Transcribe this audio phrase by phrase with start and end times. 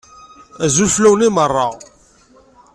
[0.65, 1.67] Azul fell-awen i meṛṛa.